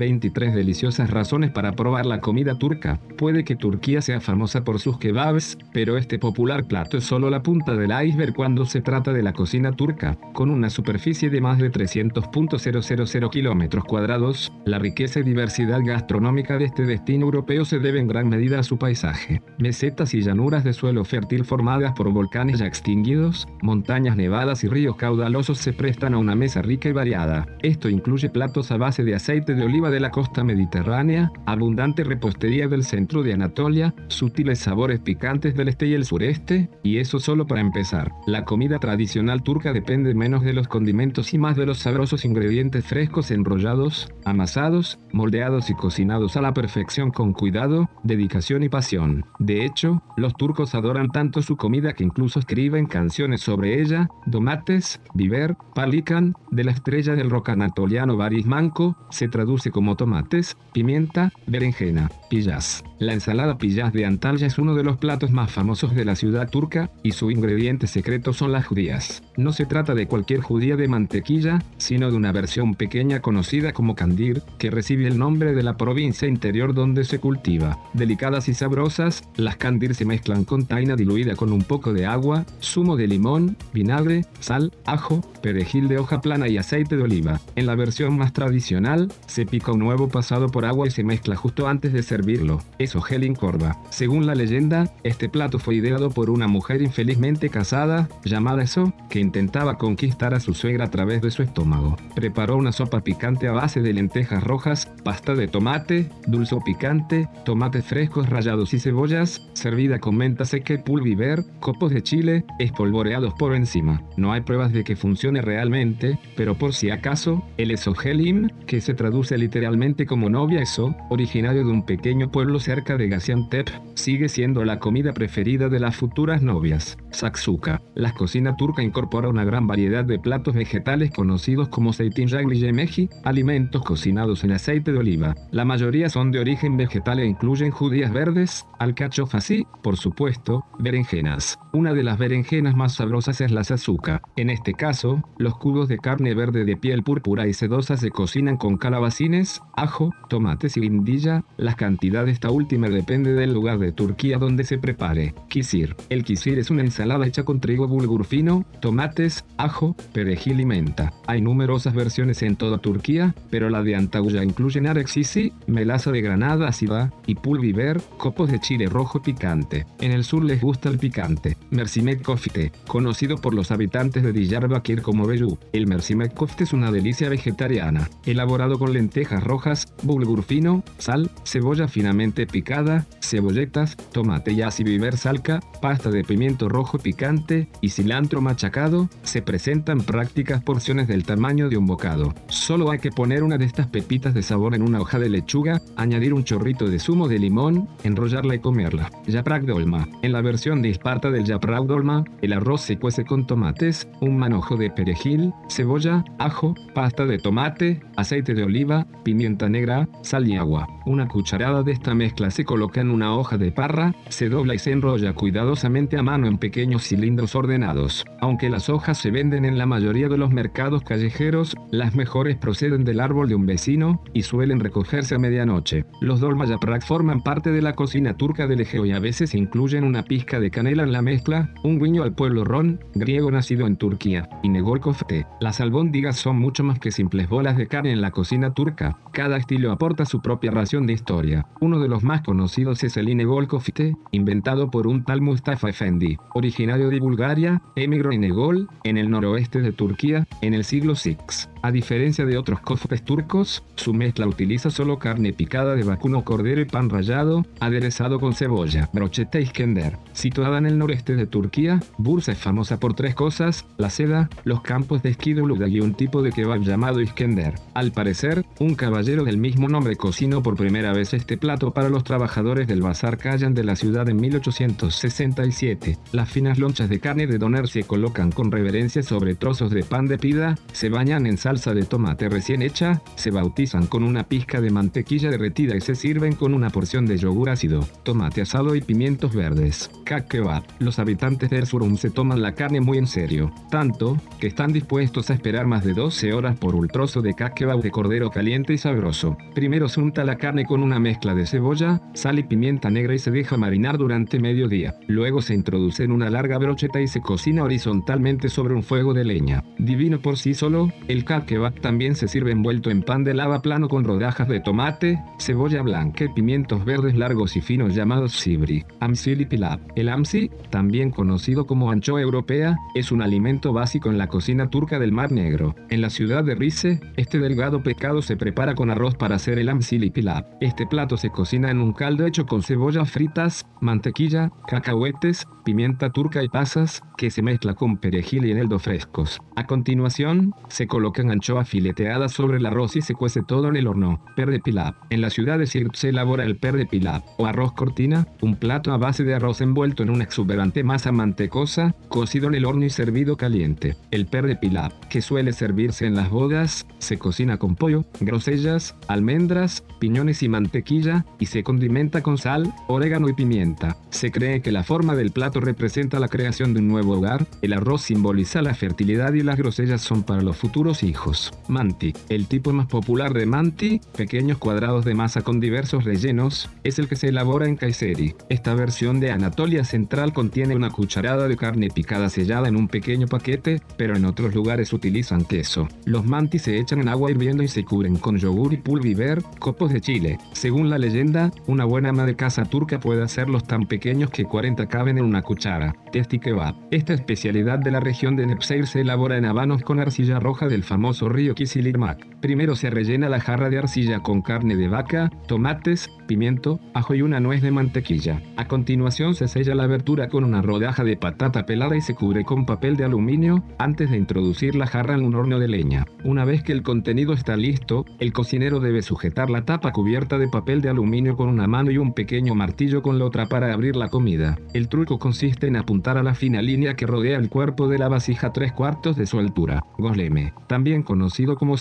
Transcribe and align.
23 0.00 0.54
deliciosas 0.54 1.10
razones 1.10 1.50
para 1.50 1.72
probar 1.72 2.06
la 2.06 2.20
comida 2.20 2.56
turca. 2.56 2.98
Puede 3.18 3.44
que 3.44 3.54
Turquía 3.54 4.00
sea 4.00 4.20
famosa 4.20 4.64
por 4.64 4.80
sus 4.80 4.98
kebabs, 4.98 5.58
pero 5.72 5.98
este 5.98 6.18
popular 6.18 6.64
plato 6.64 6.96
es 6.96 7.04
solo 7.04 7.28
la 7.28 7.42
punta 7.42 7.76
del 7.76 7.92
iceberg 8.06 8.34
cuando 8.34 8.64
se 8.64 8.80
trata 8.80 9.12
de 9.12 9.22
la 9.22 9.34
cocina 9.34 9.72
turca. 9.72 10.16
Con 10.32 10.50
una 10.50 10.70
superficie 10.70 11.28
de 11.28 11.42
más 11.42 11.58
de 11.58 11.70
300.000 11.70 13.30
kilómetros 13.30 13.84
cuadrados, 13.84 14.50
la 14.64 14.78
riqueza 14.78 15.20
y 15.20 15.22
diversidad 15.22 15.80
gastronómica 15.84 16.56
de 16.56 16.64
este 16.64 16.86
destino 16.86 17.26
europeo 17.26 17.66
se 17.66 17.78
debe 17.78 18.00
en 18.00 18.08
gran 18.08 18.30
medida 18.30 18.58
a 18.58 18.62
su 18.62 18.78
paisaje. 18.78 19.42
Mesetas 19.58 20.14
y 20.14 20.22
llanuras 20.22 20.64
de 20.64 20.72
suelo 20.72 21.04
fértil 21.04 21.44
formadas 21.44 21.92
por 21.92 22.10
volcanes 22.10 22.60
ya 22.60 22.66
extinguidos, 22.66 23.46
montañas 23.60 24.16
nevadas 24.16 24.64
y 24.64 24.68
ríos 24.68 24.96
caudalosos 24.96 25.58
se 25.58 25.74
prestan 25.74 26.14
a 26.14 26.18
una 26.18 26.34
mesa 26.34 26.62
rica 26.62 26.88
y 26.88 26.92
variada. 26.92 27.46
Esto 27.62 27.90
incluye 27.90 28.30
platos 28.30 28.70
a 28.72 28.78
base 28.78 29.04
de 29.04 29.14
aceite 29.14 29.54
de 29.54 29.64
oliva 29.64 29.89
de 29.90 30.00
la 30.00 30.10
costa 30.10 30.44
mediterránea, 30.44 31.32
abundante 31.46 32.04
repostería 32.04 32.68
del 32.68 32.84
centro 32.84 33.22
de 33.22 33.32
Anatolia, 33.32 33.94
sutiles 34.08 34.60
sabores 34.60 35.00
picantes 35.00 35.54
del 35.54 35.68
este 35.68 35.86
y 35.86 35.94
el 35.94 36.04
sureste, 36.04 36.70
y 36.82 36.98
eso 36.98 37.18
solo 37.18 37.46
para 37.46 37.60
empezar. 37.60 38.12
La 38.26 38.44
comida 38.44 38.78
tradicional 38.78 39.42
turca 39.42 39.72
depende 39.72 40.14
menos 40.14 40.42
de 40.42 40.52
los 40.52 40.68
condimentos 40.68 41.34
y 41.34 41.38
más 41.38 41.56
de 41.56 41.66
los 41.66 41.78
sabrosos 41.78 42.24
ingredientes 42.24 42.84
frescos 42.86 43.30
enrollados, 43.30 44.12
amasados, 44.24 44.98
moldeados 45.12 45.70
y 45.70 45.74
cocinados 45.74 46.36
a 46.36 46.42
la 46.42 46.54
perfección 46.54 47.10
con 47.10 47.32
cuidado, 47.32 47.88
dedicación 48.02 48.62
y 48.62 48.68
pasión. 48.68 49.24
De 49.38 49.64
hecho, 49.64 50.02
los 50.16 50.34
turcos 50.34 50.74
adoran 50.74 51.08
tanto 51.08 51.42
su 51.42 51.56
comida 51.56 51.92
que 51.94 52.04
incluso 52.04 52.38
escriben 52.38 52.86
canciones 52.86 53.40
sobre 53.40 53.80
ella, 53.80 54.08
Domates, 54.26 55.00
Biber, 55.14 55.56
Palikan, 55.74 56.34
de 56.50 56.64
la 56.64 56.72
estrella 56.72 57.14
del 57.14 57.30
rock 57.30 57.50
anatoliano 57.50 58.16
Baris 58.16 58.46
Manco, 58.46 58.96
se 59.10 59.28
traduce 59.28 59.70
como 59.70 59.79
como 59.80 59.96
tomates, 59.96 60.58
pimienta, 60.74 61.32
berenjena, 61.46 62.10
pillas. 62.28 62.84
La 62.98 63.14
ensalada 63.14 63.56
pillas 63.56 63.94
de 63.94 64.04
Antalya 64.04 64.46
es 64.46 64.58
uno 64.58 64.74
de 64.74 64.84
los 64.84 64.98
platos 64.98 65.30
más 65.30 65.50
famosos 65.50 65.94
de 65.94 66.04
la 66.04 66.16
ciudad 66.16 66.50
turca 66.50 66.90
y 67.02 67.12
su 67.12 67.30
ingrediente 67.30 67.86
secreto 67.86 68.34
son 68.34 68.52
las 68.52 68.66
judías. 68.66 69.22
No 69.40 69.54
se 69.54 69.64
trata 69.64 69.94
de 69.94 70.06
cualquier 70.06 70.42
judía 70.42 70.76
de 70.76 70.86
mantequilla, 70.86 71.62
sino 71.78 72.10
de 72.10 72.16
una 72.18 72.30
versión 72.30 72.74
pequeña 72.74 73.20
conocida 73.20 73.72
como 73.72 73.94
candir, 73.94 74.42
que 74.58 74.70
recibe 74.70 75.06
el 75.06 75.18
nombre 75.18 75.54
de 75.54 75.62
la 75.62 75.78
provincia 75.78 76.28
interior 76.28 76.74
donde 76.74 77.04
se 77.04 77.20
cultiva. 77.20 77.78
Delicadas 77.94 78.50
y 78.50 78.54
sabrosas, 78.54 79.22
las 79.36 79.56
candir 79.56 79.94
se 79.94 80.04
mezclan 80.04 80.44
con 80.44 80.66
taina 80.66 80.94
diluida 80.94 81.36
con 81.36 81.54
un 81.54 81.62
poco 81.62 81.94
de 81.94 82.04
agua, 82.04 82.44
zumo 82.62 82.98
de 82.98 83.06
limón, 83.06 83.56
vinagre, 83.72 84.26
sal, 84.40 84.74
ajo, 84.84 85.22
perejil 85.40 85.88
de 85.88 85.96
hoja 85.96 86.20
plana 86.20 86.46
y 86.46 86.58
aceite 86.58 86.98
de 86.98 87.04
oliva. 87.04 87.40
En 87.56 87.64
la 87.64 87.76
versión 87.76 88.18
más 88.18 88.34
tradicional, 88.34 89.10
se 89.26 89.46
pica 89.46 89.72
un 89.72 89.80
huevo 89.80 90.08
pasado 90.08 90.48
por 90.48 90.66
agua 90.66 90.86
y 90.86 90.90
se 90.90 91.02
mezcla 91.02 91.34
justo 91.34 91.66
antes 91.66 91.94
de 91.94 92.02
servirlo. 92.02 92.60
Eso 92.78 93.02
Helen 93.08 93.34
Corva. 93.34 93.78
Según 93.88 94.26
la 94.26 94.34
leyenda, 94.34 94.92
este 95.02 95.30
plato 95.30 95.58
fue 95.58 95.76
ideado 95.76 96.10
por 96.10 96.28
una 96.28 96.46
mujer 96.46 96.82
infelizmente 96.82 97.48
casada, 97.48 98.06
llamada 98.22 98.62
eso, 98.62 98.92
que 99.08 99.29
intentaba 99.30 99.78
conquistar 99.78 100.34
a 100.34 100.40
su 100.40 100.54
suegra 100.54 100.86
a 100.86 100.90
través 100.90 101.22
de 101.22 101.30
su 101.30 101.44
estómago. 101.44 101.96
Preparó 102.16 102.56
una 102.56 102.72
sopa 102.72 103.02
picante 103.02 103.46
a 103.46 103.52
base 103.52 103.80
de 103.80 103.92
lentejas 103.92 104.42
rojas, 104.42 104.90
pasta 105.00 105.34
de 105.34 105.48
tomate, 105.48 106.08
dulce 106.26 106.54
o 106.54 106.60
picante, 106.60 107.28
tomates 107.44 107.84
frescos 107.84 108.28
rallados 108.28 108.74
y 108.74 108.78
cebollas, 108.78 109.40
servida 109.54 109.98
con 109.98 110.16
menta 110.16 110.44
seca 110.44 110.74
y 110.74 110.78
pulviver, 110.78 111.44
copos 111.60 111.92
de 111.92 112.02
chile, 112.02 112.44
espolvoreados 112.58 113.34
por 113.34 113.54
encima. 113.54 114.02
No 114.16 114.32
hay 114.32 114.42
pruebas 114.42 114.72
de 114.72 114.84
que 114.84 114.96
funcione 114.96 115.42
realmente, 115.42 116.18
pero 116.36 116.54
por 116.54 116.74
si 116.74 116.90
acaso, 116.90 117.44
el 117.56 117.70
esogelim, 117.70 118.48
que 118.66 118.80
se 118.80 118.94
traduce 118.94 119.36
literalmente 119.38 120.06
como 120.06 120.28
novia 120.28 120.62
eso, 120.62 120.94
originario 121.08 121.64
de 121.64 121.70
un 121.70 121.84
pequeño 121.84 122.30
pueblo 122.30 122.60
cerca 122.60 122.96
de 122.96 123.08
Gaziantep, 123.08 123.68
sigue 123.94 124.28
siendo 124.28 124.64
la 124.64 124.78
comida 124.78 125.12
preferida 125.12 125.68
de 125.68 125.80
las 125.80 125.96
futuras 125.96 126.42
novias. 126.42 126.96
Saksuka. 127.10 127.80
La 127.94 128.12
cocina 128.12 128.56
turca 128.56 128.82
incorpora 128.82 129.28
una 129.28 129.44
gran 129.44 129.66
variedad 129.66 130.04
de 130.04 130.18
platos 130.18 130.54
vegetales 130.54 131.10
conocidos 131.10 131.68
como 131.68 131.92
seitinjagli 131.92 132.58
yemeji, 132.58 133.08
alimentos 133.24 133.82
cocinados 133.82 134.44
en 134.44 134.52
aceite 134.52 134.89
de 134.92 134.98
oliva. 134.98 135.34
La 135.50 135.64
mayoría 135.64 136.08
son 136.08 136.30
de 136.30 136.40
origen 136.40 136.76
vegetal 136.76 137.20
e 137.20 137.26
incluyen 137.26 137.70
judías 137.70 138.12
verdes, 138.12 138.66
alcachofas 138.78 139.50
y, 139.50 139.66
por 139.82 139.96
supuesto, 139.96 140.64
berenjenas. 140.78 141.58
Una 141.72 141.92
de 141.92 142.02
las 142.02 142.18
berenjenas 142.18 142.76
más 142.76 142.94
sabrosas 142.94 143.40
es 143.40 143.50
la 143.50 143.64
sasuka. 143.64 144.22
En 144.36 144.50
este 144.50 144.74
caso, 144.74 145.22
los 145.38 145.56
cubos 145.56 145.88
de 145.88 145.98
carne 145.98 146.34
verde 146.34 146.64
de 146.64 146.76
piel 146.76 147.02
púrpura 147.02 147.46
y 147.46 147.54
sedosa 147.54 147.96
se 147.96 148.10
cocinan 148.10 148.56
con 148.56 148.76
calabacines, 148.76 149.62
ajo, 149.76 150.12
tomates 150.28 150.76
y 150.76 150.80
guindilla. 150.80 151.44
La 151.56 151.74
cantidad 151.74 152.24
de 152.24 152.32
esta 152.32 152.50
última 152.50 152.88
depende 152.88 153.34
del 153.34 153.52
lugar 153.52 153.78
de 153.78 153.92
Turquía 153.92 154.38
donde 154.38 154.64
se 154.64 154.78
prepare. 154.78 155.34
Kisir. 155.48 155.96
El 156.08 156.24
kisir 156.24 156.58
es 156.58 156.70
una 156.70 156.82
ensalada 156.82 157.26
hecha 157.26 157.44
con 157.44 157.60
trigo 157.60 157.86
bulgur 157.86 158.24
fino, 158.24 158.64
tomates, 158.80 159.44
ajo, 159.56 159.94
perejil 160.12 160.60
y 160.60 160.64
menta. 160.64 161.12
Hay 161.26 161.40
numerosas 161.40 161.94
versiones 161.94 162.42
en 162.42 162.56
toda 162.56 162.78
Turquía, 162.78 163.34
pero 163.50 163.70
la 163.70 163.82
de 163.82 163.96
Antalya 163.96 164.42
incluye 164.42 164.79
narexisi, 164.80 165.52
melaza 165.66 166.10
de 166.10 166.20
granada 166.20 166.68
ácida 166.68 167.12
y 167.26 167.34
pulviver, 167.34 168.00
copos 168.16 168.50
de 168.50 168.60
chile 168.60 168.86
rojo 168.86 169.22
picante. 169.22 169.86
En 170.00 170.12
el 170.12 170.24
sur 170.24 170.44
les 170.44 170.60
gusta 170.60 170.88
el 170.88 170.98
picante. 170.98 171.56
Mercimek 171.70 172.22
kofte, 172.22 172.72
conocido 172.86 173.36
por 173.36 173.54
los 173.54 173.70
habitantes 173.70 174.22
de 174.22 174.32
Diyarbakir 174.32 175.02
como 175.02 175.26
Beyu. 175.26 175.58
El 175.72 175.86
mercimek 175.86 176.34
kofte 176.34 176.64
es 176.64 176.72
una 176.72 176.90
delicia 176.90 177.28
vegetariana, 177.28 178.08
elaborado 178.26 178.78
con 178.78 178.92
lentejas 178.92 179.44
rojas, 179.44 179.92
bulgur 180.02 180.42
fino, 180.42 180.82
sal, 180.98 181.30
cebolla 181.44 181.88
finamente 181.88 182.46
picada, 182.46 183.06
cebolletas, 183.20 183.96
tomate 184.12 184.52
y 184.52 184.84
biber 184.84 185.16
salca, 185.16 185.60
pasta 185.80 186.10
de 186.10 186.24
pimiento 186.24 186.68
rojo 186.68 186.98
picante 186.98 187.68
y 187.80 187.90
cilantro 187.90 188.40
machacado, 188.40 189.08
se 189.22 189.42
presentan 189.42 190.00
prácticas 190.00 190.62
porciones 190.62 191.08
del 191.08 191.24
tamaño 191.24 191.68
de 191.68 191.76
un 191.76 191.86
bocado. 191.86 192.34
Solo 192.48 192.90
hay 192.90 192.98
que 192.98 193.10
poner 193.10 193.42
una 193.42 193.58
de 193.58 193.64
estas 193.64 193.86
pepitas 193.86 194.34
de 194.34 194.42
sabor 194.42 194.69
en 194.76 194.82
una 194.82 195.00
hoja 195.00 195.18
de 195.18 195.28
lechuga, 195.28 195.80
añadir 195.96 196.34
un 196.34 196.44
chorrito 196.44 196.88
de 196.88 196.98
zumo 196.98 197.28
de 197.28 197.38
limón, 197.38 197.88
enrollarla 198.04 198.54
y 198.54 198.58
comerla. 198.58 199.10
Yaprak 199.26 199.64
dolma. 199.64 200.08
En 200.22 200.32
la 200.32 200.42
versión 200.42 200.82
de 200.82 200.90
Esparta 200.90 201.30
del 201.30 201.44
yaprak 201.44 201.84
dolma, 201.84 202.24
el 202.42 202.52
arroz 202.52 202.82
se 202.82 202.98
cuece 202.98 203.24
con 203.24 203.46
tomates, 203.46 204.08
un 204.20 204.36
manojo 204.36 204.76
de 204.76 204.90
perejil, 204.90 205.52
cebolla, 205.68 206.24
ajo, 206.38 206.74
pasta 206.94 207.26
de 207.26 207.38
tomate, 207.38 208.00
aceite 208.16 208.54
de 208.54 208.64
oliva, 208.64 209.06
pimienta 209.24 209.68
negra, 209.68 210.08
sal 210.22 210.48
y 210.48 210.56
agua. 210.56 210.86
Una 211.06 211.28
cucharada 211.28 211.82
de 211.82 211.92
esta 211.92 212.14
mezcla 212.14 212.50
se 212.50 212.64
coloca 212.64 213.00
en 213.00 213.10
una 213.10 213.34
hoja 213.34 213.58
de 213.58 213.72
parra, 213.72 214.14
se 214.28 214.48
dobla 214.48 214.74
y 214.74 214.78
se 214.78 214.92
enrolla 214.92 215.32
cuidadosamente 215.32 216.16
a 216.16 216.22
mano 216.22 216.46
en 216.46 216.58
pequeños 216.58 217.04
cilindros 217.04 217.54
ordenados. 217.54 218.24
Aunque 218.40 218.70
las 218.70 218.88
hojas 218.88 219.18
se 219.18 219.30
venden 219.30 219.64
en 219.64 219.78
la 219.78 219.86
mayoría 219.86 220.28
de 220.28 220.38
los 220.38 220.50
mercados 220.50 221.02
callejeros, 221.02 221.76
las 221.90 222.14
mejores 222.14 222.56
proceden 222.56 223.04
del 223.04 223.20
árbol 223.20 223.48
de 223.48 223.54
un 223.54 223.66
vecino 223.66 224.22
y 224.32 224.42
suelen 224.60 224.80
recogerse 224.80 225.34
a 225.34 225.38
medianoche. 225.38 226.04
Los 226.20 226.40
dolmayaprak 226.40 227.02
forman 227.02 227.40
parte 227.40 227.70
de 227.70 227.80
la 227.80 227.94
cocina 227.94 228.36
turca 228.36 228.66
del 228.66 228.82
Egeo 228.82 229.06
y 229.06 229.12
a 229.12 229.18
veces 229.18 229.54
incluyen 229.54 230.04
una 230.04 230.22
pizca 230.22 230.60
de 230.60 230.70
canela 230.70 231.02
en 231.02 231.12
la 231.12 231.22
mezcla, 231.22 231.72
un 231.82 231.98
guiño 231.98 232.24
al 232.24 232.34
pueblo 232.34 232.62
ron, 232.62 233.02
griego 233.14 233.50
nacido 233.50 233.86
en 233.86 233.96
Turquía, 233.96 234.50
y 234.62 234.68
negol 234.68 235.00
kofte. 235.00 235.46
Las 235.62 235.80
albóndigas 235.80 236.36
son 236.36 236.58
mucho 236.58 236.84
más 236.84 236.98
que 236.98 237.10
simples 237.10 237.48
bolas 237.48 237.78
de 237.78 237.86
carne 237.86 238.12
en 238.12 238.20
la 238.20 238.32
cocina 238.32 238.74
turca 238.74 239.16
cada 239.32 239.56
estilo 239.56 239.92
aporta 239.92 240.24
su 240.24 240.42
propia 240.42 240.70
ración 240.70 241.06
de 241.06 241.12
historia. 241.12 241.66
Uno 241.80 242.00
de 242.00 242.08
los 242.08 242.22
más 242.22 242.42
conocidos 242.42 243.02
es 243.04 243.16
el 243.16 243.28
Inegol 243.28 243.68
Kofte, 243.68 244.16
inventado 244.32 244.90
por 244.90 245.06
un 245.06 245.24
tal 245.24 245.40
Mustafa 245.40 245.88
Efendi, 245.88 246.36
originario 246.52 247.08
de 247.08 247.20
Bulgaria, 247.20 247.80
emigró 247.96 248.30
a 248.30 248.34
Inegol, 248.34 248.88
en 249.04 249.16
el 249.16 249.30
noroeste 249.30 249.80
de 249.80 249.92
Turquía, 249.92 250.46
en 250.62 250.74
el 250.74 250.84
siglo 250.84 251.14
VI. 251.14 251.38
A 251.82 251.90
diferencia 251.90 252.44
de 252.44 252.58
otros 252.58 252.80
koftes 252.80 253.24
turcos, 253.24 253.82
su 253.96 254.12
mezcla 254.12 254.46
utiliza 254.46 254.90
solo 254.90 255.18
carne 255.18 255.54
picada 255.54 255.94
de 255.94 256.02
vacuno, 256.02 256.44
cordero 256.44 256.82
y 256.82 256.84
pan 256.84 257.08
rallado, 257.08 257.64
aderezado 257.80 258.38
con 258.38 258.54
cebolla. 258.54 259.08
Brocheta 259.14 259.60
Iskender. 259.60 260.18
Situada 260.32 260.76
en 260.76 260.84
el 260.84 260.98
noreste 260.98 261.36
de 261.36 261.46
Turquía, 261.46 262.00
Bursa 262.18 262.52
es 262.52 262.58
famosa 262.58 263.00
por 263.00 263.14
tres 263.14 263.34
cosas, 263.34 263.86
la 263.96 264.10
seda, 264.10 264.50
los 264.64 264.82
campos 264.82 265.22
de 265.22 265.30
esquí 265.30 265.54
de 265.54 265.60
y 265.88 266.00
un 266.00 266.14
tipo 266.14 266.42
de 266.42 266.52
kebab 266.52 266.80
llamado 266.80 267.20
Iskender. 267.20 267.74
Al 267.94 268.12
parecer, 268.12 268.64
un 268.78 268.94
caballero 268.94 269.44
del 269.44 269.56
mismo 269.56 269.88
nombre 269.88 270.16
cocinó 270.16 270.62
por 270.62 270.76
primera 270.76 271.12
vez 271.12 271.32
este 271.32 271.56
plato 271.56 271.92
para 271.92 272.08
los 272.08 272.24
trabajadores 272.24 272.88
del 272.88 273.02
Bazar 273.02 273.38
Kayan 273.38 273.72
de 273.72 273.84
la 273.84 273.96
ciudad 273.96 274.28
en 274.28 274.36
1867. 274.36 276.18
Las 276.32 276.50
finas 276.50 276.78
lonchas 276.78 277.08
de 277.08 277.20
carne 277.20 277.46
de 277.46 277.58
doner 277.58 277.88
se 277.88 278.04
colocan 278.04 278.52
con 278.52 278.70
reverencia 278.70 279.22
sobre 279.22 279.54
trozos 279.54 279.90
de 279.90 280.02
pan 280.02 280.26
de 280.26 280.38
pida, 280.38 280.76
se 280.92 281.08
bañan 281.08 281.46
en 281.46 281.56
salsa 281.70 281.94
de 281.94 282.02
tomate 282.02 282.48
recién 282.48 282.82
hecha, 282.82 283.22
se 283.36 283.52
bautizan 283.52 284.08
con 284.08 284.24
una 284.24 284.42
pizca 284.42 284.80
de 284.80 284.90
mantequilla 284.90 285.50
derretida 285.50 285.96
y 285.96 286.00
se 286.00 286.16
sirven 286.16 286.56
con 286.56 286.74
una 286.74 286.90
porción 286.90 287.26
de 287.26 287.38
yogur 287.38 287.70
ácido, 287.70 288.04
tomate 288.24 288.62
asado 288.62 288.96
y 288.96 289.00
pimientos 289.00 289.54
verdes. 289.54 290.10
Kebab. 290.24 290.82
Los 290.98 291.18
habitantes 291.18 291.70
de 291.70 291.78
Erzurum 291.78 292.16
se 292.16 292.30
toman 292.30 292.62
la 292.62 292.74
carne 292.74 293.00
muy 293.00 293.18
en 293.18 293.26
serio, 293.26 293.72
tanto 293.90 294.36
que 294.60 294.68
están 294.68 294.92
dispuestos 294.92 295.50
a 295.50 295.54
esperar 295.54 295.86
más 295.86 296.04
de 296.04 296.14
12 296.14 296.52
horas 296.52 296.78
por 296.78 296.94
un 296.94 297.08
trozo 297.08 297.42
de 297.42 297.54
kebab 297.54 298.00
de 298.00 298.10
cordero 298.10 298.50
caliente 298.50 298.92
y 298.92 298.98
sabroso. 298.98 299.56
Primero 299.74 300.08
se 300.08 300.20
unta 300.20 300.44
la 300.44 300.56
carne 300.56 300.84
con 300.84 301.02
una 301.02 301.18
mezcla 301.18 301.54
de 301.54 301.66
cebolla, 301.66 302.20
sal 302.34 302.58
y 302.58 302.62
pimienta 302.62 303.10
negra 303.10 303.34
y 303.34 303.38
se 303.38 303.50
deja 303.50 303.76
marinar 303.76 304.18
durante 304.18 304.60
medio 304.60 304.88
día. 304.88 305.14
Luego 305.26 305.62
se 305.62 305.74
introduce 305.74 306.22
en 306.22 306.32
una 306.32 306.48
larga 306.48 306.78
brocheta 306.78 307.20
y 307.20 307.26
se 307.26 307.40
cocina 307.40 307.82
horizontalmente 307.82 308.68
sobre 308.68 308.94
un 308.94 309.02
fuego 309.02 309.34
de 309.34 309.44
leña. 309.44 309.82
Divino 309.98 310.40
por 310.40 310.56
sí 310.56 310.74
solo, 310.74 311.12
el 311.28 311.44
kebab 311.64 312.00
también 312.00 312.34
se 312.34 312.48
sirve 312.48 312.72
envuelto 312.72 313.10
en 313.10 313.22
pan 313.22 313.44
de 313.44 313.54
lava 313.54 313.82
plano 313.82 314.08
con 314.08 314.24
rodajas 314.24 314.68
de 314.68 314.80
tomate, 314.80 315.42
cebolla 315.58 316.02
blanca 316.02 316.44
y 316.44 316.48
pimientos 316.48 317.04
verdes 317.04 317.36
largos 317.36 317.76
y 317.76 317.80
finos 317.80 318.14
llamados 318.14 318.52
sibri. 318.52 319.04
Amsil 319.20 319.60
y. 319.60 319.68
El 320.16 320.28
amsi, 320.28 320.70
también 320.90 321.30
conocido 321.30 321.86
como 321.86 322.10
anchoa 322.10 322.40
europea, 322.40 322.96
es 323.14 323.32
un 323.32 323.42
alimento 323.42 323.92
básico 323.92 324.30
en 324.30 324.38
la 324.38 324.48
cocina 324.48 324.90
turca 324.90 325.18
del 325.18 325.32
Mar 325.32 325.52
Negro. 325.52 325.94
En 326.08 326.20
la 326.20 326.30
ciudad 326.30 326.64
de 326.64 326.74
Rize, 326.74 327.20
este 327.36 327.58
delgado 327.58 328.02
pescado 328.02 328.42
se 328.42 328.56
prepara 328.56 328.94
con 328.94 329.10
arroz 329.10 329.34
para 329.36 329.56
hacer 329.56 329.78
el 329.78 329.88
amsil 329.88 330.24
y. 330.24 330.32
Este 330.80 331.06
plato 331.06 331.36
se 331.36 331.50
cocina 331.50 331.90
en 331.90 332.00
un 332.00 332.12
caldo 332.12 332.46
hecho 332.46 332.66
con 332.66 332.82
cebollas 332.82 333.30
fritas, 333.30 333.86
mantequilla, 334.00 334.70
cacahuetes, 334.86 335.66
pimienta 335.84 336.30
turca 336.30 336.62
y 336.62 336.68
pasas, 336.68 337.22
que 337.36 337.50
se 337.50 337.62
mezcla 337.62 337.94
con 337.94 338.16
perejil 338.16 338.64
y 338.64 338.70
eneldo 338.70 338.98
frescos. 338.98 339.60
A 339.76 339.86
continuación, 339.86 340.74
se 340.88 341.06
colocan 341.06 341.49
anchoas 341.50 341.88
fileteadas 341.88 342.52
sobre 342.52 342.78
el 342.78 342.86
arroz 342.86 343.16
y 343.16 343.22
se 343.22 343.34
cuece 343.34 343.62
todo 343.62 343.88
en 343.88 343.96
el 343.96 344.06
horno. 344.06 344.44
Per 344.56 344.70
de 344.70 344.80
pilab. 344.80 345.14
En 345.30 345.40
la 345.40 345.50
ciudad 345.50 345.78
de 345.78 345.86
Sirt 345.86 346.14
se 346.14 346.30
elabora 346.30 346.64
el 346.64 346.76
per 346.76 346.96
de 346.96 347.06
pilab, 347.06 347.42
o 347.58 347.66
arroz 347.66 347.92
cortina, 347.92 348.46
un 348.62 348.76
plato 348.76 349.12
a 349.12 349.16
base 349.16 349.44
de 349.44 349.54
arroz 349.54 349.80
envuelto 349.80 350.22
en 350.22 350.30
una 350.30 350.44
exuberante 350.44 351.02
masa 351.04 351.32
mantecosa, 351.32 352.14
cocido 352.28 352.68
en 352.68 352.74
el 352.74 352.84
horno 352.84 353.04
y 353.04 353.10
servido 353.10 353.56
caliente. 353.56 354.16
El 354.30 354.46
per 354.46 354.66
de 354.66 354.76
pilab, 354.76 355.12
que 355.28 355.42
suele 355.42 355.72
servirse 355.72 356.26
en 356.26 356.34
las 356.34 356.50
bodas, 356.50 357.06
se 357.18 357.38
cocina 357.38 357.78
con 357.78 357.96
pollo, 357.96 358.24
grosellas, 358.40 359.16
almendras, 359.28 360.04
piñones 360.18 360.62
y 360.62 360.68
mantequilla, 360.68 361.44
y 361.58 361.66
se 361.66 361.82
condimenta 361.82 362.42
con 362.42 362.58
sal, 362.58 362.92
orégano 363.08 363.48
y 363.48 363.54
pimienta. 363.54 364.16
Se 364.30 364.50
cree 364.50 364.82
que 364.82 364.92
la 364.92 365.04
forma 365.04 365.34
del 365.34 365.50
plato 365.50 365.80
representa 365.80 366.40
la 366.40 366.48
creación 366.48 366.94
de 366.94 367.00
un 367.00 367.08
nuevo 367.08 367.34
hogar, 367.34 367.66
el 367.82 367.92
arroz 367.92 368.22
simboliza 368.22 368.82
la 368.82 368.94
fertilidad 368.94 369.54
y 369.54 369.62
las 369.62 369.76
grosellas 369.76 370.20
son 370.20 370.42
para 370.42 370.62
los 370.62 370.76
futuros 370.76 371.22
hijos. 371.22 371.39
Manti, 371.88 372.34
el 372.50 372.66
tipo 372.66 372.92
más 372.92 373.06
popular 373.06 373.54
de 373.54 373.64
manti, 373.64 374.20
pequeños 374.36 374.76
cuadrados 374.78 375.24
de 375.24 375.34
masa 375.34 375.62
con 375.62 375.80
diversos 375.80 376.24
rellenos, 376.24 376.90
es 377.02 377.18
el 377.18 377.28
que 377.28 377.36
se 377.36 377.48
elabora 377.48 377.88
en 377.88 377.96
Kayseri. 377.96 378.54
Esta 378.68 378.94
versión 378.94 379.40
de 379.40 379.50
Anatolia 379.50 380.04
Central 380.04 380.52
contiene 380.52 380.94
una 380.94 381.10
cucharada 381.10 381.66
de 381.66 381.76
carne 381.76 382.08
picada 382.10 382.50
sellada 382.50 382.88
en 382.88 382.96
un 382.96 383.08
pequeño 383.08 383.46
paquete, 383.46 384.02
pero 384.18 384.36
en 384.36 384.44
otros 384.44 384.74
lugares 384.74 385.12
utilizan 385.12 385.64
queso. 385.64 386.08
Los 386.26 386.44
manti 386.44 386.78
se 386.78 386.98
echan 386.98 387.20
en 387.20 387.28
agua 387.28 387.50
hirviendo 387.50 387.82
y 387.82 387.88
se 387.88 388.04
cubren 388.04 388.36
con 388.36 388.58
yogur 388.58 388.92
y 388.92 388.98
pulviver, 388.98 389.62
copos 389.78 390.12
de 390.12 390.20
chile. 390.20 390.58
Según 390.72 391.08
la 391.08 391.18
leyenda, 391.18 391.72
una 391.86 392.04
buena 392.04 392.30
ama 392.30 392.44
de 392.44 392.56
casa 392.56 392.84
turca 392.84 393.18
puede 393.18 393.42
hacerlos 393.42 393.84
tan 393.84 394.06
pequeños 394.06 394.50
que 394.50 394.64
40 394.64 395.06
caben 395.06 395.38
en 395.38 395.44
una 395.44 395.62
cuchara. 395.62 396.14
Testi 396.32 396.58
kebab. 396.58 396.94
Esta 397.10 397.32
especialidad 397.32 397.98
de 397.98 398.10
la 398.10 398.20
región 398.20 398.56
de 398.56 398.66
Nepseir 398.66 399.06
se 399.06 399.22
elabora 399.22 399.56
en 399.56 399.64
habanos 399.64 400.02
con 400.02 400.20
arcilla 400.20 400.60
roja 400.60 400.86
del 400.86 401.02
famoso 401.02 401.29
río 401.48 401.74
Kisilirmak. 401.74 402.49
Primero 402.60 402.94
se 402.94 403.08
rellena 403.08 403.48
la 403.48 403.58
jarra 403.58 403.88
de 403.88 403.98
arcilla 403.98 404.40
con 404.40 404.60
carne 404.60 404.94
de 404.94 405.08
vaca, 405.08 405.50
tomates, 405.66 406.28
pimiento, 406.46 407.00
ajo 407.14 407.34
y 407.34 407.40
una 407.40 407.58
nuez 407.58 407.80
de 407.80 407.90
mantequilla. 407.90 408.60
A 408.76 408.86
continuación 408.86 409.54
se 409.54 409.66
sella 409.66 409.94
la 409.94 410.04
abertura 410.04 410.48
con 410.48 410.64
una 410.64 410.82
rodaja 410.82 411.24
de 411.24 411.38
patata 411.38 411.86
pelada 411.86 412.16
y 412.16 412.20
se 412.20 412.34
cubre 412.34 412.64
con 412.64 412.84
papel 412.84 413.16
de 413.16 413.24
aluminio 413.24 413.82
antes 413.98 414.30
de 414.30 414.36
introducir 414.36 414.94
la 414.94 415.06
jarra 415.06 415.34
en 415.34 415.44
un 415.44 415.54
horno 415.54 415.78
de 415.78 415.88
leña. 415.88 416.26
Una 416.44 416.66
vez 416.66 416.82
que 416.82 416.92
el 416.92 417.02
contenido 417.02 417.54
está 417.54 417.76
listo, 417.76 418.26
el 418.40 418.52
cocinero 418.52 419.00
debe 419.00 419.22
sujetar 419.22 419.70
la 419.70 419.86
tapa 419.86 420.12
cubierta 420.12 420.58
de 420.58 420.68
papel 420.68 421.00
de 421.00 421.08
aluminio 421.08 421.56
con 421.56 421.68
una 421.68 421.86
mano 421.86 422.10
y 422.10 422.18
un 422.18 422.34
pequeño 422.34 422.74
martillo 422.74 423.22
con 423.22 423.38
la 423.38 423.46
otra 423.46 423.66
para 423.66 423.92
abrir 423.92 424.16
la 424.16 424.28
comida. 424.28 424.78
El 424.92 425.08
truco 425.08 425.38
consiste 425.38 425.86
en 425.86 425.96
apuntar 425.96 426.36
a 426.36 426.42
la 426.42 426.54
fina 426.54 426.82
línea 426.82 427.14
que 427.14 427.26
rodea 427.26 427.58
el 427.58 427.70
cuerpo 427.70 428.08
de 428.08 428.18
la 428.18 428.28
vasija 428.28 428.72
tres 428.72 428.92
cuartos 428.92 429.36
de 429.36 429.46
su 429.46 429.58
altura. 429.58 430.04
Gosleme, 430.18 430.74
también 430.88 431.22
conocido 431.22 431.76
como 431.76 431.96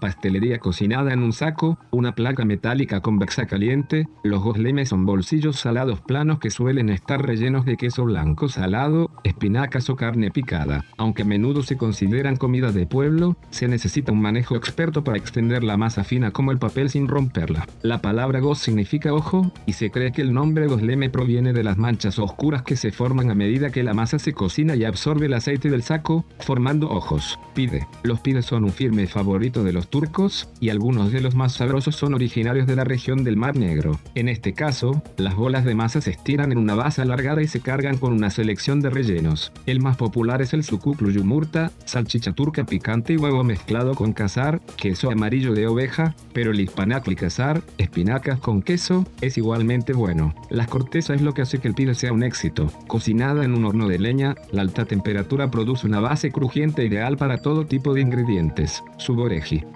pastelería 0.00 0.58
cocinada 0.58 1.12
en 1.12 1.22
un 1.22 1.32
saco, 1.32 1.78
una 1.90 2.14
placa 2.14 2.44
metálica 2.44 3.00
convexa 3.00 3.46
caliente. 3.46 4.08
Los 4.22 4.42
goslemes 4.42 4.90
son 4.90 5.06
bolsillos 5.06 5.58
salados 5.58 6.00
planos 6.00 6.38
que 6.38 6.50
suelen 6.50 6.90
estar 6.90 7.24
rellenos 7.24 7.64
de 7.64 7.76
queso 7.76 8.04
blanco 8.04 8.48
salado, 8.48 9.10
espinacas 9.24 9.90
o 9.90 9.96
carne 9.96 10.30
picada. 10.30 10.84
Aunque 10.96 11.22
a 11.22 11.24
menudo 11.26 11.62
se 11.62 11.76
consideran 11.76 12.36
comida 12.36 12.72
de 12.72 12.86
pueblo, 12.86 13.36
se 13.50 13.68
necesita 13.68 14.12
un 14.12 14.20
manejo 14.20 14.56
experto 14.56 15.02
para 15.04 15.18
extender 15.18 15.64
la 15.64 15.76
masa 15.76 16.04
fina 16.04 16.30
como 16.30 16.52
el 16.52 16.58
papel 16.58 16.90
sin 16.90 17.08
romperla. 17.08 17.66
La 17.82 18.00
palabra 18.02 18.40
gos 18.40 18.58
significa 18.58 19.12
ojo 19.12 19.52
y 19.66 19.72
se 19.72 19.90
cree 19.90 20.12
que 20.12 20.22
el 20.22 20.32
nombre 20.32 20.66
gosleme 20.66 21.10
proviene 21.10 21.52
de 21.52 21.64
las 21.64 21.78
manchas 21.78 22.18
oscuras 22.18 22.62
que 22.62 22.76
se 22.76 22.92
forman 22.92 23.30
a 23.30 23.34
medida 23.34 23.70
que 23.70 23.82
la 23.82 23.94
masa 23.94 24.18
se 24.18 24.32
cocina 24.32 24.76
y 24.76 24.84
absorbe 24.84 25.26
el 25.26 25.34
aceite 25.34 25.70
del 25.70 25.82
saco, 25.82 26.24
formando 26.40 26.90
ojos. 26.90 27.38
Pide. 27.54 27.86
Los 28.02 28.20
pides 28.20 28.44
son 28.46 28.64
un 28.64 28.72
firme 28.72 29.06
favorito 29.06 29.55
de 29.62 29.72
los 29.72 29.88
turcos 29.88 30.48
y 30.60 30.70
algunos 30.70 31.12
de 31.12 31.20
los 31.20 31.34
más 31.34 31.54
sabrosos 31.54 31.96
son 31.96 32.14
originarios 32.14 32.66
de 32.66 32.76
la 32.76 32.84
región 32.84 33.24
del 33.24 33.36
Mar 33.36 33.56
Negro. 33.56 33.98
En 34.14 34.28
este 34.28 34.52
caso, 34.52 35.02
las 35.16 35.34
bolas 35.34 35.64
de 35.64 35.74
masa 35.74 36.00
se 36.00 36.10
estiran 36.10 36.52
en 36.52 36.58
una 36.58 36.74
base 36.74 37.02
alargada 37.02 37.42
y 37.42 37.48
se 37.48 37.60
cargan 37.60 37.98
con 37.98 38.12
una 38.12 38.30
selección 38.30 38.80
de 38.80 38.90
rellenos. 38.90 39.52
El 39.66 39.80
más 39.80 39.96
popular 39.96 40.42
es 40.42 40.52
el 40.52 40.64
sukuklu 40.64 41.10
yumurta, 41.10 41.72
salchicha 41.84 42.32
turca 42.32 42.64
picante 42.64 43.12
y 43.12 43.16
huevo 43.16 43.44
mezclado 43.44 43.94
con 43.94 44.12
cazar, 44.12 44.60
queso 44.76 45.10
amarillo 45.10 45.54
de 45.54 45.66
oveja, 45.66 46.14
pero 46.32 46.50
el 46.50 46.60
hispanacli 46.60 47.16
cazar, 47.16 47.62
espinacas 47.78 48.40
con 48.40 48.62
queso, 48.62 49.06
es 49.20 49.38
igualmente 49.38 49.92
bueno. 49.92 50.34
Las 50.50 50.68
cortezas 50.68 51.16
es 51.16 51.22
lo 51.22 51.34
que 51.34 51.42
hace 51.42 51.58
que 51.58 51.68
el 51.68 51.74
pide 51.74 51.94
sea 51.94 52.12
un 52.12 52.22
éxito. 52.22 52.72
Cocinada 52.86 53.44
en 53.44 53.54
un 53.54 53.64
horno 53.64 53.88
de 53.88 53.98
leña, 53.98 54.34
la 54.52 54.62
alta 54.62 54.84
temperatura 54.84 55.50
produce 55.50 55.86
una 55.86 56.00
base 56.00 56.30
crujiente 56.30 56.84
ideal 56.84 57.16
para 57.16 57.38
todo 57.38 57.66
tipo 57.66 57.94
de 57.94 58.00
ingredientes. 58.00 58.82
Su 58.98 59.14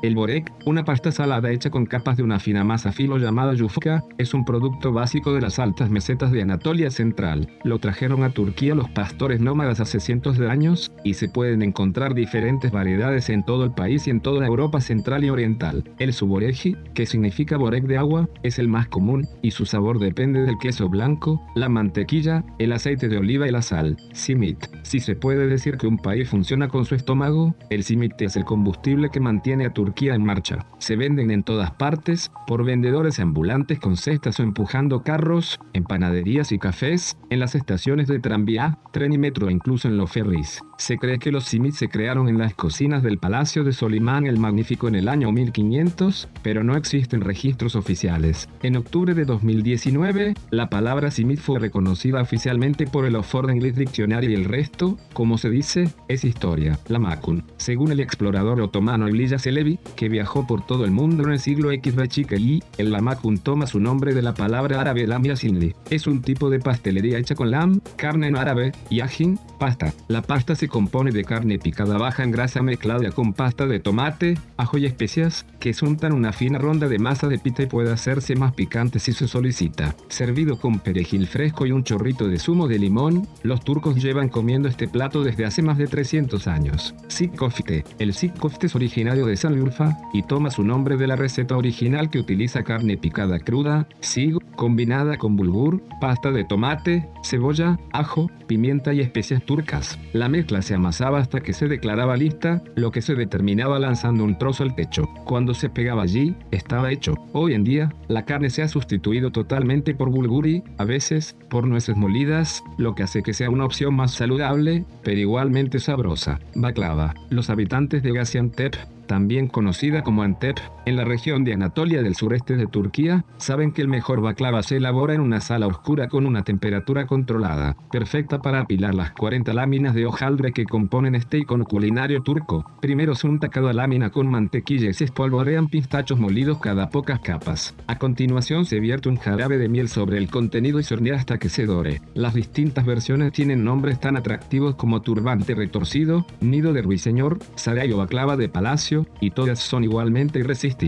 El 0.02 0.16
borek, 0.16 0.52
una 0.66 0.84
pasta 0.84 1.12
salada 1.12 1.50
hecha 1.50 1.70
con 1.70 1.86
capas 1.86 2.16
de 2.16 2.24
una 2.24 2.40
fina 2.40 2.64
masa 2.64 2.90
filo 2.90 3.18
llamada 3.18 3.54
yufka, 3.54 4.02
es 4.18 4.34
un 4.34 4.44
producto 4.44 4.92
básico 4.92 5.32
de 5.32 5.40
las 5.40 5.60
altas 5.60 5.90
mesetas 5.90 6.32
de 6.32 6.42
Anatolia 6.42 6.90
Central. 6.90 7.48
Lo 7.62 7.78
trajeron 7.78 8.24
a 8.24 8.30
Turquía 8.30 8.74
los 8.74 8.88
pastores 8.90 9.40
nómadas 9.40 9.78
hace 9.78 10.00
cientos 10.00 10.38
de 10.38 10.50
años 10.50 10.90
y 11.04 11.14
se 11.14 11.28
pueden 11.28 11.62
encontrar 11.62 12.14
diferentes 12.14 12.72
variedades 12.72 13.30
en 13.30 13.44
todo 13.44 13.64
el 13.64 13.70
país 13.70 14.06
y 14.06 14.10
en 14.10 14.20
toda 14.20 14.44
Europa 14.44 14.80
central 14.80 15.22
y 15.24 15.30
oriental. 15.30 15.84
El 15.98 16.12
suboreji, 16.12 16.76
que 16.94 17.06
significa 17.06 17.56
borek 17.56 17.84
de 17.84 17.98
agua, 17.98 18.28
es 18.42 18.58
el 18.58 18.66
más 18.66 18.88
común 18.88 19.28
y 19.40 19.52
su 19.52 19.66
sabor 19.66 20.00
depende 20.00 20.42
del 20.42 20.58
queso 20.58 20.88
blanco, 20.88 21.40
la 21.54 21.68
mantequilla, 21.68 22.44
el 22.58 22.72
aceite 22.72 23.08
de 23.08 23.18
oliva 23.18 23.46
y 23.46 23.52
la 23.52 23.62
sal. 23.62 23.96
Simit. 24.12 24.66
Si 24.82 24.98
se 24.98 25.14
puede 25.14 25.46
decir 25.46 25.76
que 25.76 25.86
un 25.86 25.98
país 25.98 26.28
funciona 26.28 26.66
con 26.66 26.84
su 26.84 26.96
estómago, 26.96 27.54
el 27.70 27.84
simit 27.84 28.20
es 28.20 28.34
el 28.34 28.44
combustible 28.44 29.10
que 29.10 29.20
mantiene 29.20 29.59
a 29.66 29.72
Turquía 29.72 30.14
en 30.14 30.24
marcha. 30.24 30.66
Se 30.78 30.96
venden 30.96 31.30
en 31.30 31.42
todas 31.42 31.70
partes, 31.72 32.30
por 32.46 32.64
vendedores 32.64 33.20
ambulantes 33.20 33.78
con 33.78 33.96
cestas 33.96 34.40
o 34.40 34.42
empujando 34.42 35.02
carros, 35.02 35.60
en 35.72 35.84
panaderías 35.84 36.52
y 36.52 36.58
cafés, 36.58 37.16
en 37.30 37.40
las 37.40 37.54
estaciones 37.54 38.08
de 38.08 38.18
tranvía, 38.18 38.78
tren 38.92 39.12
y 39.12 39.18
metro 39.18 39.48
e 39.48 39.52
incluso 39.52 39.88
en 39.88 39.96
los 39.96 40.10
ferries. 40.10 40.60
Se 40.78 40.96
cree 40.96 41.18
que 41.18 41.30
los 41.30 41.44
simit 41.44 41.74
se 41.74 41.88
crearon 41.88 42.28
en 42.28 42.38
las 42.38 42.54
cocinas 42.54 43.02
del 43.02 43.18
Palacio 43.18 43.64
de 43.64 43.72
Solimán 43.72 44.26
el 44.26 44.38
Magnífico 44.38 44.88
en 44.88 44.94
el 44.94 45.08
año 45.08 45.30
1500, 45.30 46.28
pero 46.42 46.64
no 46.64 46.76
existen 46.76 47.20
registros 47.20 47.76
oficiales. 47.76 48.48
En 48.62 48.76
octubre 48.76 49.14
de 49.14 49.24
2019, 49.24 50.34
la 50.50 50.70
palabra 50.70 51.10
simit 51.10 51.38
fue 51.38 51.58
reconocida 51.58 52.22
oficialmente 52.22 52.86
por 52.86 53.04
el 53.04 53.16
Oxford 53.16 53.50
English 53.50 53.74
Dictionary 53.74 54.28
y 54.28 54.34
el 54.34 54.44
resto, 54.44 54.96
como 55.12 55.38
se 55.38 55.50
dice, 55.50 55.90
es 56.08 56.24
historia. 56.24 56.78
La 56.88 56.98
Macun. 56.98 57.44
Según 57.56 57.92
el 57.92 58.00
explorador 58.00 58.60
otomano 58.60 59.08
Ilya 59.08 59.38
Celebi, 59.50 59.80
que 59.96 60.08
viajó 60.08 60.46
por 60.46 60.64
todo 60.64 60.84
el 60.84 60.92
mundo 60.92 61.24
en 61.24 61.32
el 61.32 61.40
siglo 61.40 61.70
XV 61.70 62.38
y 62.38 62.62
el 62.78 62.92
lamakun 62.92 63.38
toma 63.38 63.66
su 63.66 63.80
nombre 63.80 64.14
de 64.14 64.22
la 64.22 64.32
palabra 64.32 64.80
árabe 64.80 65.08
lamia 65.08 65.34
sinli. 65.34 65.74
Es 65.90 66.06
un 66.06 66.22
tipo 66.22 66.50
de 66.50 66.60
pastelería 66.60 67.18
hecha 67.18 67.34
con 67.34 67.50
lam, 67.50 67.80
carne 67.96 68.28
en 68.28 68.36
árabe, 68.36 68.70
y 68.90 69.00
ajin, 69.00 69.40
pasta. 69.58 69.92
La 70.06 70.22
pasta 70.22 70.54
se 70.54 70.68
compone 70.68 71.10
de 71.10 71.24
carne 71.24 71.58
picada 71.58 71.98
baja 71.98 72.22
en 72.22 72.30
grasa 72.30 72.62
mezclada 72.62 73.10
con 73.10 73.32
pasta 73.32 73.66
de 73.66 73.80
tomate, 73.80 74.38
ajo 74.56 74.78
y 74.78 74.86
especias, 74.86 75.44
que 75.58 75.74
untan 75.82 76.12
una 76.12 76.32
fina 76.32 76.58
ronda 76.58 76.86
de 76.86 76.98
masa 77.00 77.26
de 77.26 77.38
pita 77.38 77.64
y 77.64 77.66
puede 77.66 77.92
hacerse 77.92 78.36
más 78.36 78.54
picante 78.54 79.00
si 79.00 79.12
se 79.12 79.26
solicita. 79.26 79.96
Servido 80.08 80.60
con 80.60 80.78
perejil 80.78 81.26
fresco 81.26 81.66
y 81.66 81.72
un 81.72 81.82
chorrito 81.82 82.28
de 82.28 82.38
zumo 82.38 82.68
de 82.68 82.78
limón, 82.78 83.26
los 83.42 83.64
turcos 83.64 84.00
llevan 84.00 84.28
comiendo 84.28 84.68
este 84.68 84.86
plato 84.86 85.24
desde 85.24 85.44
hace 85.44 85.62
más 85.62 85.76
de 85.76 85.88
300 85.88 86.46
años. 86.46 86.94
Sikkofte. 87.08 87.84
El 87.98 88.14
sikkofte 88.14 88.66
es 88.66 88.76
originario 88.76 89.26
de 89.26 89.29
Sanliurfa 89.36 89.96
y 90.12 90.22
toma 90.22 90.50
su 90.50 90.62
nombre 90.62 90.96
de 90.96 91.06
la 91.06 91.16
receta 91.16 91.56
original 91.56 92.10
que 92.10 92.18
utiliza 92.18 92.62
carne 92.62 92.96
picada 92.96 93.38
cruda, 93.38 93.88
sig, 94.00 94.36
combinada 94.56 95.16
con 95.16 95.36
bulgur, 95.36 95.82
pasta 96.00 96.30
de 96.30 96.44
tomate, 96.44 97.08
cebolla, 97.22 97.78
ajo, 97.92 98.30
pimienta 98.46 98.92
y 98.92 99.00
especias 99.00 99.42
turcas. 99.44 99.98
La 100.12 100.28
mezcla 100.28 100.62
se 100.62 100.74
amasaba 100.74 101.18
hasta 101.18 101.40
que 101.40 101.52
se 101.52 101.68
declaraba 101.68 102.16
lista, 102.16 102.62
lo 102.74 102.90
que 102.90 103.02
se 103.02 103.14
determinaba 103.14 103.78
lanzando 103.78 104.24
un 104.24 104.38
trozo 104.38 104.64
al 104.64 104.74
techo. 104.74 105.08
Cuando 105.24 105.54
se 105.54 105.70
pegaba 105.70 106.02
allí, 106.02 106.34
estaba 106.50 106.92
hecho. 106.92 107.14
Hoy 107.32 107.54
en 107.54 107.64
día, 107.64 107.94
la 108.08 108.24
carne 108.24 108.50
se 108.50 108.62
ha 108.62 108.68
sustituido 108.68 109.30
totalmente 109.30 109.94
por 109.94 110.10
bulguri, 110.10 110.62
a 110.78 110.84
veces 110.84 111.36
por 111.48 111.66
nueces 111.66 111.96
molidas, 111.96 112.62
lo 112.78 112.94
que 112.94 113.02
hace 113.02 113.22
que 113.22 113.34
sea 113.34 113.50
una 113.50 113.64
opción 113.64 113.94
más 113.94 114.12
saludable, 114.12 114.84
pero 115.02 115.20
igualmente 115.20 115.78
sabrosa. 115.78 116.40
Baklava. 116.54 117.14
Los 117.30 117.50
habitantes 117.50 118.02
de 118.02 118.12
Gaziantep 118.12 118.76
también 119.10 119.48
conocida 119.48 120.04
como 120.04 120.22
Antep, 120.22 120.58
en 120.90 120.96
la 120.96 121.04
región 121.04 121.44
de 121.44 121.54
Anatolia 121.54 122.02
del 122.02 122.14
sureste 122.14 122.56
de 122.56 122.66
Turquía, 122.66 123.24
saben 123.38 123.72
que 123.72 123.80
el 123.82 123.88
mejor 123.88 124.20
baklava 124.20 124.62
se 124.62 124.76
elabora 124.76 125.14
en 125.14 125.20
una 125.20 125.40
sala 125.40 125.66
oscura 125.66 126.08
con 126.08 126.26
una 126.26 126.42
temperatura 126.42 127.06
controlada, 127.06 127.76
perfecta 127.90 128.42
para 128.42 128.60
apilar 128.60 128.94
las 128.94 129.12
40 129.12 129.54
láminas 129.54 129.94
de 129.94 130.06
hojaldre 130.06 130.52
que 130.52 130.66
componen 130.66 131.14
este 131.14 131.38
icono 131.38 131.64
culinario 131.64 132.22
turco. 132.22 132.70
Primero 132.80 133.14
se 133.14 133.26
unta 133.26 133.48
cada 133.48 133.72
lámina 133.72 134.10
con 134.10 134.28
mantequilla 134.28 134.90
y 134.90 134.94
se 134.94 135.04
espolvorean 135.04 135.68
pistachos 135.68 136.18
molidos 136.18 136.58
cada 136.58 136.90
pocas 136.90 137.20
capas. 137.20 137.74
A 137.86 137.98
continuación 137.98 138.64
se 138.64 138.80
vierte 138.80 139.08
un 139.08 139.16
jarabe 139.16 139.58
de 139.58 139.68
miel 139.68 139.88
sobre 139.88 140.18
el 140.18 140.28
contenido 140.28 140.80
y 140.80 140.82
se 140.82 141.00
hasta 141.14 141.38
que 141.38 141.48
se 141.48 141.66
dore. 141.66 142.02
Las 142.14 142.34
distintas 142.34 142.84
versiones 142.84 143.32
tienen 143.32 143.64
nombres 143.64 144.00
tan 144.00 144.16
atractivos 144.16 144.74
como 144.74 145.00
turbante 145.00 145.54
retorcido, 145.54 146.26
nido 146.40 146.72
de 146.72 146.82
ruiseñor, 146.82 147.38
saray 147.54 147.92
o 147.92 147.96
baklava 147.96 148.36
de 148.36 148.48
palacio, 148.48 149.06
y 149.20 149.30
todas 149.30 149.60
son 149.60 149.84
igualmente 149.84 150.40
irresistibles. 150.40 150.79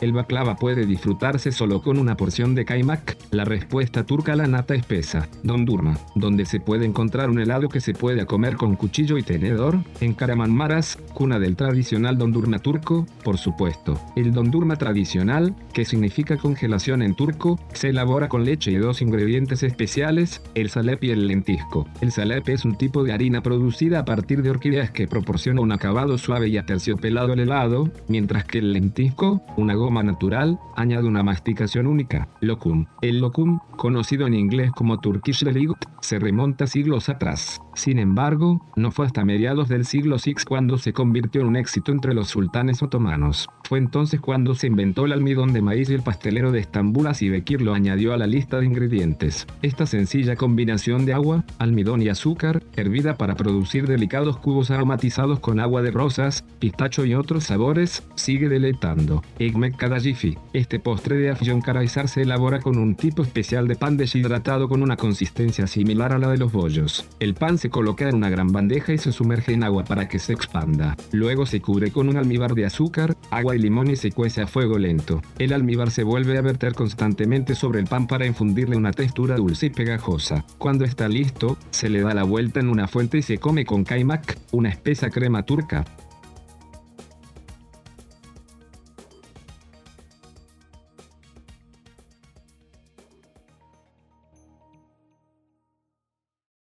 El 0.00 0.12
baklava 0.12 0.54
puede 0.54 0.86
disfrutarse 0.86 1.50
solo 1.50 1.82
con 1.82 1.98
una 1.98 2.16
porción 2.16 2.54
de 2.54 2.64
kaimak, 2.64 3.16
la 3.32 3.44
respuesta 3.44 4.04
turca 4.04 4.34
a 4.34 4.36
la 4.36 4.46
nata 4.46 4.74
espesa, 4.74 5.28
dondurma, 5.42 5.98
donde 6.14 6.44
se 6.44 6.60
puede 6.60 6.84
encontrar 6.84 7.30
un 7.30 7.40
helado 7.40 7.68
que 7.68 7.80
se 7.80 7.94
puede 7.94 8.26
comer 8.26 8.56
con 8.56 8.76
cuchillo 8.76 9.18
y 9.18 9.24
tenedor, 9.24 9.78
en 10.00 10.14
Karamanmaras, 10.14 10.98
cuna 11.14 11.40
del 11.40 11.56
tradicional 11.56 12.16
dondurma 12.16 12.60
turco, 12.60 13.06
por 13.24 13.38
supuesto. 13.38 14.00
El 14.14 14.32
dondurma 14.32 14.76
tradicional, 14.76 15.54
que 15.72 15.84
significa 15.84 16.36
congelación 16.36 17.02
en 17.02 17.14
turco, 17.16 17.58
se 17.72 17.88
elabora 17.88 18.28
con 18.28 18.44
leche 18.44 18.70
y 18.70 18.76
dos 18.76 19.02
ingredientes 19.02 19.64
especiales, 19.64 20.42
el 20.54 20.70
salep 20.70 21.02
y 21.02 21.10
el 21.10 21.26
lentisco. 21.26 21.88
El 22.00 22.12
salep 22.12 22.48
es 22.50 22.64
un 22.64 22.76
tipo 22.76 23.02
de 23.02 23.12
harina 23.12 23.42
producida 23.42 24.00
a 24.00 24.04
partir 24.04 24.42
de 24.42 24.50
orquídeas 24.50 24.90
que 24.90 25.08
proporciona 25.08 25.60
un 25.60 25.72
acabado 25.72 26.18
suave 26.18 26.48
y 26.48 26.56
aterciopelado 26.56 27.32
al 27.32 27.40
helado, 27.40 27.90
mientras 28.06 28.44
que 28.44 28.58
el 28.58 28.72
lentisco, 28.72 29.13
una 29.56 29.74
goma 29.74 30.02
natural, 30.02 30.58
añade 30.76 31.06
una 31.06 31.22
masticación 31.22 31.86
única. 31.86 32.28
Locum. 32.40 32.86
El 33.00 33.20
locum, 33.20 33.60
conocido 33.76 34.26
en 34.26 34.34
inglés 34.34 34.72
como 34.72 35.00
Turkish 35.00 35.44
Delight, 35.44 35.72
se 36.00 36.18
remonta 36.18 36.66
siglos 36.66 37.08
atrás. 37.08 37.60
Sin 37.74 37.98
embargo, 37.98 38.60
no 38.76 38.90
fue 38.90 39.06
hasta 39.06 39.24
mediados 39.24 39.68
del 39.68 39.84
siglo 39.84 40.16
VI 40.24 40.34
cuando 40.46 40.78
se 40.78 40.92
convirtió 40.92 41.42
en 41.42 41.48
un 41.48 41.56
éxito 41.56 41.92
entre 41.92 42.14
los 42.14 42.28
sultanes 42.28 42.82
otomanos. 42.82 43.48
Fue 43.64 43.78
entonces 43.78 44.20
cuando 44.20 44.54
se 44.54 44.66
inventó 44.66 45.06
el 45.06 45.12
almidón 45.12 45.54
de 45.54 45.62
maíz 45.62 45.88
y 45.88 45.94
el 45.94 46.02
pastelero 46.02 46.52
de 46.52 46.60
Estambul 46.60 47.08
Bekir 47.30 47.62
lo 47.62 47.74
añadió 47.74 48.12
a 48.12 48.18
la 48.18 48.26
lista 48.26 48.60
de 48.60 48.66
ingredientes. 48.66 49.46
Esta 49.62 49.86
sencilla 49.86 50.36
combinación 50.36 51.06
de 51.06 51.14
agua, 51.14 51.44
almidón 51.58 52.02
y 52.02 52.08
azúcar, 52.08 52.62
hervida 52.76 53.16
para 53.16 53.34
producir 53.34 53.86
delicados 53.86 54.36
cubos 54.36 54.70
aromatizados 54.70 55.40
con 55.40 55.60
agua 55.60 55.82
de 55.82 55.90
rosas, 55.90 56.44
pistacho 56.58 57.06
y 57.06 57.14
otros 57.14 57.44
sabores, 57.44 58.02
sigue 58.14 58.48
deleitando. 58.48 59.22
Egmek 59.38 59.76
Kadajifi. 59.76 60.36
Este 60.52 60.78
postre 60.78 61.16
de 61.16 61.30
Afyon 61.30 61.60
Karaizar 61.60 62.08
se 62.08 62.22
elabora 62.22 62.60
con 62.60 62.78
un 62.78 62.94
tipo 62.94 63.22
especial 63.22 63.66
de 63.66 63.76
pan 63.76 63.96
deshidratado 63.96 64.68
con 64.68 64.82
una 64.82 64.96
consistencia 64.96 65.66
similar 65.66 66.12
a 66.12 66.18
la 66.18 66.28
de 66.28 66.38
los 66.38 66.52
bollos. 66.52 67.08
El 67.18 67.34
pan 67.34 67.58
se 67.58 67.70
coloca 67.70 68.08
en 68.08 68.16
una 68.16 68.28
gran 68.28 68.48
bandeja 68.48 68.92
y 68.92 68.98
se 68.98 69.12
sumerge 69.12 69.52
en 69.52 69.64
agua 69.64 69.84
para 69.84 70.08
que 70.08 70.18
se 70.18 70.32
expanda. 70.32 70.96
Luego 71.12 71.46
se 71.46 71.60
cubre 71.60 71.90
con 71.90 72.08
un 72.08 72.16
almíbar 72.16 72.54
de 72.54 72.66
azúcar, 72.66 73.16
y 73.54 73.58
limón 73.58 73.90
y 73.90 73.96
se 73.96 74.12
cuece 74.12 74.42
a 74.42 74.46
fuego 74.46 74.78
lento. 74.78 75.22
El 75.38 75.52
almíbar 75.52 75.90
se 75.90 76.04
vuelve 76.04 76.38
a 76.38 76.42
verter 76.42 76.74
constantemente 76.74 77.54
sobre 77.54 77.80
el 77.80 77.86
pan 77.86 78.06
para 78.06 78.26
infundirle 78.26 78.76
una 78.76 78.92
textura 78.92 79.36
dulce 79.36 79.66
y 79.66 79.70
pegajosa. 79.70 80.44
Cuando 80.58 80.84
está 80.84 81.08
listo, 81.08 81.56
se 81.70 81.88
le 81.88 82.02
da 82.02 82.14
la 82.14 82.24
vuelta 82.24 82.60
en 82.60 82.68
una 82.68 82.88
fuente 82.88 83.18
y 83.18 83.22
se 83.22 83.38
come 83.38 83.64
con 83.64 83.84
kaimak, 83.84 84.38
una 84.52 84.68
espesa 84.68 85.10
crema 85.10 85.44
turca. 85.44 85.84